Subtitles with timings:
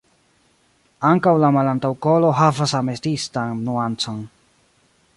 [1.09, 4.29] Ankaŭ la malantaŭkolo havas ametistan nuancon.